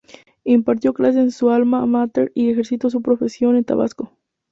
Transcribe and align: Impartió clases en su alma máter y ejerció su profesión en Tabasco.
Impartió 0.45 0.95
clases 0.95 1.21
en 1.21 1.29
su 1.31 1.51
alma 1.51 1.85
máter 1.85 2.31
y 2.33 2.49
ejerció 2.49 2.89
su 2.89 3.03
profesión 3.03 3.55
en 3.55 3.63
Tabasco. 3.65 4.17